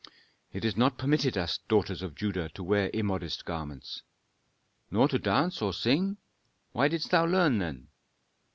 "It 0.51 0.65
is 0.65 0.75
not 0.75 0.97
permitted 0.97 1.37
us 1.37 1.59
daughters 1.67 2.01
of 2.01 2.15
Judah 2.15 2.49
to 2.55 2.63
wear 2.63 2.89
immodest 2.91 3.45
garments." 3.45 4.01
"Nor 4.89 5.07
to 5.09 5.19
dance 5.19 5.61
or 5.61 5.73
sing? 5.73 6.17
Why 6.71 6.87
didst 6.87 7.11
thou 7.11 7.27
learn, 7.27 7.59
then?" 7.59 7.87